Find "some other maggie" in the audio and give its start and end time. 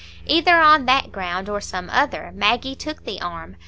1.61-2.73